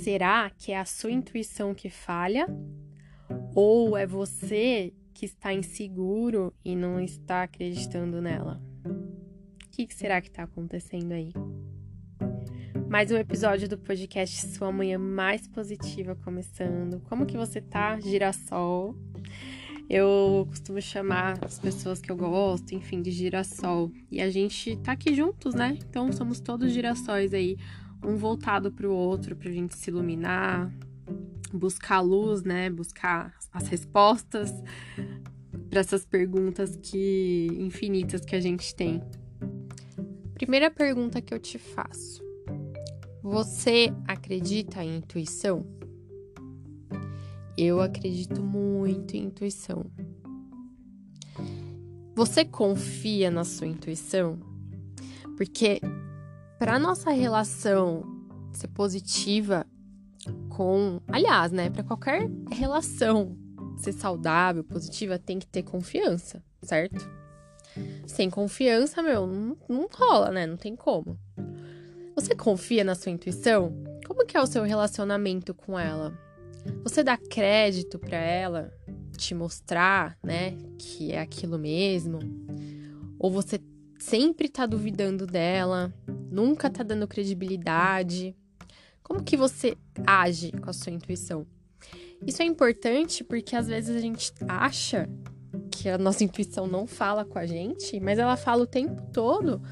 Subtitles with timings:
[0.00, 2.46] Será que é a sua intuição que falha?
[3.54, 8.62] Ou é você que está inseguro e não está acreditando nela?
[8.82, 11.34] O que será que está acontecendo aí?
[12.88, 17.02] Mais um episódio do podcast Sua Manhã Mais Positiva começando.
[17.02, 18.96] Como que você tá, girassol?
[19.86, 23.92] Eu costumo chamar as pessoas que eu gosto, enfim, de girassol.
[24.10, 25.76] E a gente tá aqui juntos, né?
[25.86, 27.58] Então somos todos girassóis aí,
[28.04, 30.72] um voltado pro outro, pra gente se iluminar,
[31.52, 32.70] buscar luz, né?
[32.70, 34.52] Buscar as respostas
[35.68, 39.02] para essas perguntas que infinitas que a gente tem.
[40.34, 42.22] Primeira pergunta que eu te faço.
[43.22, 45.66] Você acredita em intuição?
[47.56, 49.84] Eu acredito muito em intuição.
[52.14, 54.38] Você confia na sua intuição?
[55.36, 55.80] Porque
[56.60, 58.04] para nossa relação
[58.52, 59.66] ser positiva
[60.50, 63.34] com, aliás, né, para qualquer relação
[63.78, 67.10] ser saudável, positiva, tem que ter confiança, certo?
[68.06, 70.46] Sem confiança, meu, não, não rola, né?
[70.46, 71.18] Não tem como.
[72.14, 73.72] Você confia na sua intuição?
[74.06, 76.12] Como que é o seu relacionamento com ela?
[76.84, 78.70] Você dá crédito para ela
[79.16, 82.18] te mostrar, né, que é aquilo mesmo?
[83.18, 83.58] Ou você
[84.00, 85.92] sempre tá duvidando dela,
[86.30, 88.34] nunca tá dando credibilidade?
[89.02, 91.46] Como que você age com a sua intuição?
[92.26, 95.08] Isso é importante porque às vezes a gente acha
[95.70, 99.62] que a nossa intuição não fala com a gente, mas ela fala o tempo todo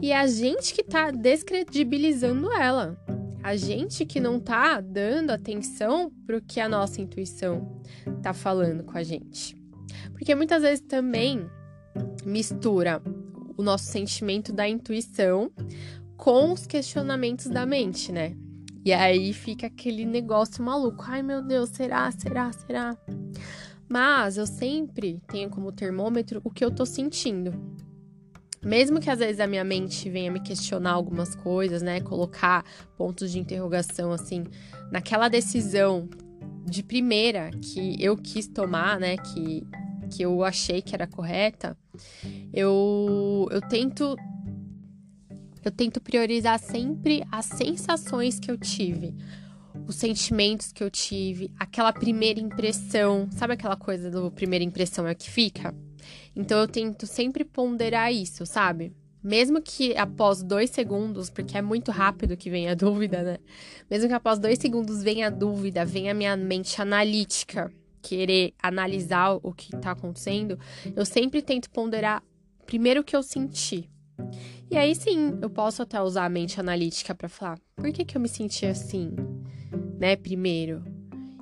[0.00, 2.96] e é a gente que tá descredibilizando ela.
[3.42, 7.80] A gente que não tá dando atenção pro que a nossa intuição
[8.20, 9.56] tá falando com a gente.
[10.12, 11.48] Porque muitas vezes também
[12.24, 13.00] mistura
[13.56, 15.50] o nosso sentimento da intuição
[16.16, 18.34] com os questionamentos da mente, né?
[18.84, 21.04] E aí fica aquele negócio maluco.
[21.06, 22.96] Ai, meu Deus, será, será, será?
[23.88, 27.52] Mas eu sempre tenho como termômetro o que eu tô sentindo.
[28.64, 32.00] Mesmo que às vezes a minha mente venha me questionar algumas coisas, né?
[32.00, 32.64] Colocar
[32.96, 34.44] pontos de interrogação, assim,
[34.90, 36.08] naquela decisão
[36.64, 39.16] de primeira que eu quis tomar, né?
[39.16, 39.64] Que,
[40.10, 41.76] que eu achei que era correta,
[42.52, 44.16] eu, eu tento.
[45.64, 49.12] Eu tento priorizar sempre as sensações que eu tive
[49.86, 53.28] os sentimentos que eu tive, aquela primeira impressão.
[53.30, 55.74] Sabe aquela coisa do primeira impressão é que fica?
[56.34, 58.92] Então eu tento sempre ponderar isso, sabe?
[59.22, 63.38] Mesmo que após dois segundos, porque é muito rápido que vem a dúvida, né?
[63.90, 67.72] Mesmo que após dois segundos venha a dúvida, venha a minha mente analítica,
[68.08, 70.58] querer analisar o que tá acontecendo,
[70.94, 72.22] eu sempre tento ponderar
[72.64, 73.90] primeiro o que eu senti.
[74.70, 78.16] E aí sim, eu posso até usar a mente analítica para falar, por que, que
[78.16, 79.12] eu me senti assim?
[79.98, 80.84] né, primeiro.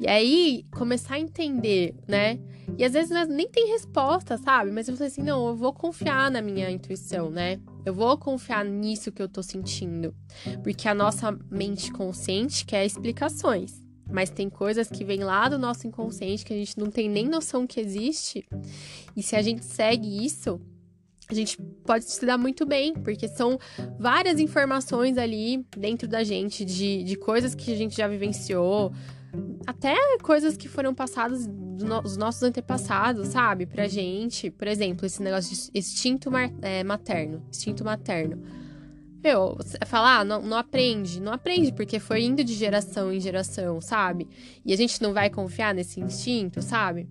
[0.00, 2.38] E aí começar a entender, né?
[2.76, 4.70] E às vezes nem tem resposta, sabe?
[4.70, 7.58] Mas eu falei assim: não, eu vou confiar na minha intuição, né?
[7.84, 10.14] Eu vou confiar nisso que eu tô sentindo.
[10.62, 13.85] Porque a nossa mente consciente quer explicações.
[14.10, 17.28] Mas tem coisas que vêm lá do nosso inconsciente que a gente não tem nem
[17.28, 18.46] noção que existe.
[19.16, 20.60] E se a gente segue isso,
[21.28, 23.58] a gente pode se dar muito bem, porque são
[23.98, 28.92] várias informações ali dentro da gente, de, de coisas que a gente já vivenciou,
[29.66, 34.50] até coisas que foram passadas dos nossos antepassados, sabe, pra gente.
[34.50, 36.30] Por exemplo, esse negócio de instinto
[36.62, 38.42] é, materno, instinto materno.
[39.26, 39.56] Meu,
[39.88, 44.28] falar, ah, não, não aprende, não aprende, porque foi indo de geração em geração, sabe?
[44.64, 47.08] E a gente não vai confiar nesse instinto, sabe?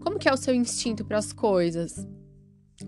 [0.00, 2.08] Como que é o seu instinto para as coisas?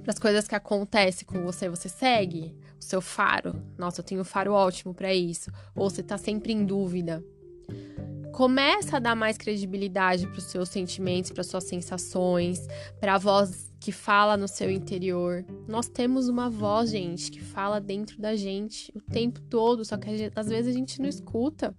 [0.03, 3.63] para as coisas que acontecem com você, você segue o seu faro.
[3.77, 5.51] Nossa, eu tenho um faro ótimo para isso.
[5.75, 7.23] Ou você tá sempre em dúvida.
[8.33, 12.67] Começa a dar mais credibilidade para os seus sentimentos, para suas sensações,
[12.99, 15.45] para a voz que fala no seu interior.
[15.69, 20.31] Nós temos uma voz, gente, que fala dentro da gente o tempo todo, só que
[20.35, 21.77] às vezes a gente não escuta.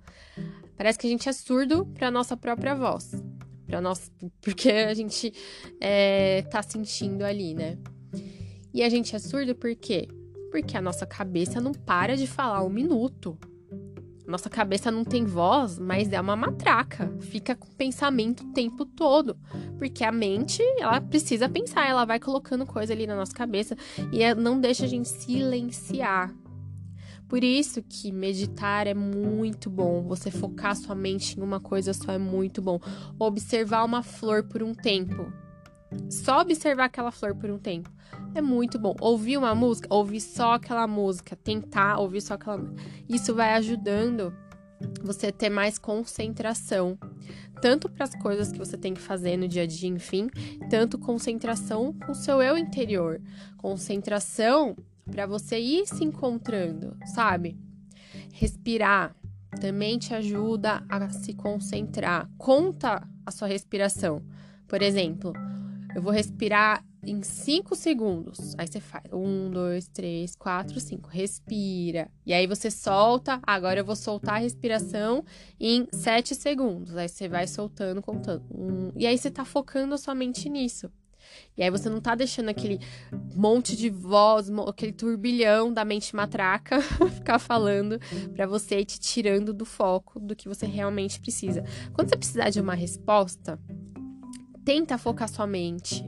[0.77, 3.11] Parece que a gente é surdo para nossa própria voz,
[3.65, 4.11] para nós,
[4.41, 5.33] porque a gente
[5.81, 7.77] é, tá sentindo ali, né?
[8.73, 10.07] E a gente é surdo por quê?
[10.51, 13.37] Porque a nossa cabeça não para de falar um minuto.
[14.33, 17.07] Nossa cabeça não tem voz, mas é uma matraca.
[17.19, 19.37] Fica com pensamento o tempo todo.
[19.77, 23.77] Porque a mente, ela precisa pensar, ela vai colocando coisa ali na nossa cabeça
[24.11, 26.33] e é, não deixa a gente silenciar.
[27.29, 30.01] Por isso que meditar é muito bom.
[30.07, 32.79] Você focar sua mente em uma coisa só é muito bom.
[33.19, 35.31] Observar uma flor por um tempo.
[36.09, 37.91] Só observar aquela flor por um tempo
[38.35, 38.95] é muito bom.
[38.99, 42.63] Ouvir uma música, ouvir só aquela música, tentar ouvir só aquela
[43.07, 44.33] Isso vai ajudando
[45.01, 46.97] você ter mais concentração,
[47.61, 50.29] tanto para as coisas que você tem que fazer no dia a dia, enfim,
[50.69, 53.21] tanto concentração com o seu eu interior,
[53.57, 54.75] concentração
[55.09, 57.57] para você ir se encontrando, sabe?
[58.33, 59.15] Respirar
[59.59, 62.29] também te ajuda a se concentrar.
[62.37, 64.21] Conta a sua respiração.
[64.67, 65.33] Por exemplo,
[65.95, 68.55] eu vou respirar em 5 segundos.
[68.57, 71.09] Aí você faz 1, 2, 3, 4, 5.
[71.09, 72.09] Respira.
[72.25, 73.39] E aí você solta.
[73.43, 75.23] Agora eu vou soltar a respiração
[75.59, 76.95] em 7 segundos.
[76.95, 78.43] Aí você vai soltando, contando.
[78.51, 80.89] Um, e aí você tá focando a sua mente nisso.
[81.57, 82.79] E aí você não tá deixando aquele
[83.35, 86.81] monte de voz, aquele turbilhão da mente matraca
[87.11, 87.99] ficar falando
[88.33, 91.63] para você e te tirando do foco do que você realmente precisa.
[91.93, 93.59] Quando você precisar de uma resposta,
[94.63, 96.05] tenta focar sua mente.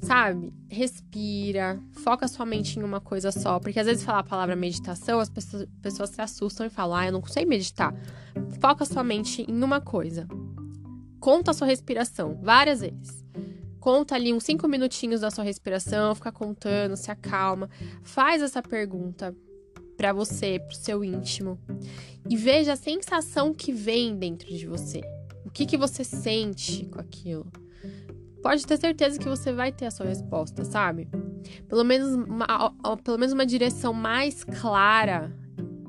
[0.00, 0.52] Sabe?
[0.68, 3.58] Respira, foca sua mente em uma coisa só.
[3.58, 7.06] Porque às vezes falar a palavra meditação, as pessoas, pessoas se assustam e falam, ah,
[7.06, 7.94] eu não consigo meditar.
[8.60, 10.28] Foca sua mente em uma coisa.
[11.18, 13.24] Conta a sua respiração várias vezes.
[13.80, 17.68] Conta ali uns cinco minutinhos da sua respiração, fica contando, se acalma.
[18.02, 19.34] Faz essa pergunta
[19.96, 21.58] para você, pro seu íntimo.
[22.28, 25.00] E veja a sensação que vem dentro de você.
[25.54, 27.50] Que, que você sente com aquilo?
[28.44, 31.08] pode ter certeza que você vai ter a sua resposta, sabe?
[31.66, 32.46] Pelo menos uma,
[33.02, 35.34] pelo menos uma direção mais clara,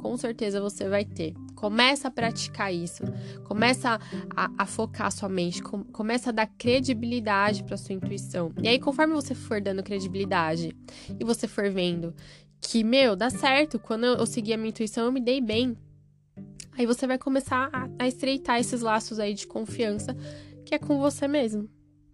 [0.01, 1.33] com certeza você vai ter.
[1.53, 3.03] Começa a praticar isso.
[3.43, 3.99] Começa
[4.33, 5.61] a, a focar a sua mente.
[5.61, 8.53] Com, começa a dar credibilidade para sua intuição.
[8.63, 10.73] E aí, conforme você for dando credibilidade
[11.19, 12.13] e você for vendo
[12.61, 13.77] que, meu, dá certo.
[13.79, 15.75] Quando eu, eu segui a minha intuição, eu me dei bem.
[16.77, 20.15] Aí você vai começar a, a estreitar esses laços aí de confiança
[20.65, 21.69] que é com você mesmo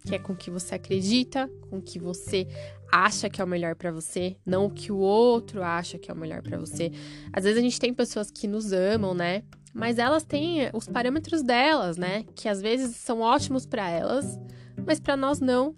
[0.06, 2.48] que é com o que você acredita, com o que você
[2.92, 6.14] acha que é o melhor para você, não o que o outro acha que é
[6.14, 6.92] o melhor para você.
[7.32, 9.44] Às vezes a gente tem pessoas que nos amam, né?
[9.74, 12.26] Mas elas têm os parâmetros delas, né?
[12.36, 14.38] Que às vezes são ótimos para elas,
[14.86, 15.76] mas para nós não.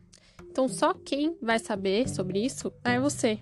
[0.49, 3.39] Então só quem vai saber sobre isso é você.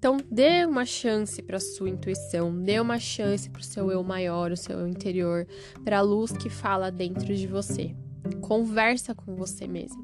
[0.00, 4.50] Então dê uma chance para sua intuição, dê uma chance para o seu eu maior,
[4.50, 5.46] o seu eu interior,
[5.84, 7.94] para a luz que fala dentro de você.
[8.40, 10.02] Conversa com você mesmo.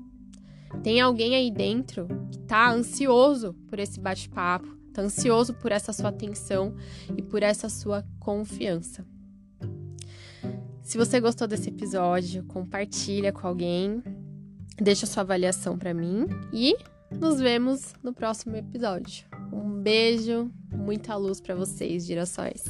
[0.83, 6.11] Tem alguém aí dentro que tá ansioso por esse bate-papo, tá ansioso por essa sua
[6.11, 6.77] atenção
[7.17, 9.03] e por essa sua confiança.
[10.83, 14.03] Se você gostou desse episódio, compartilha com alguém,
[14.77, 16.77] deixa sua avaliação para mim e
[17.19, 19.36] nos vemos no próximo episódio.
[19.57, 22.63] Um beijo, muita luz para vocês, girassóis.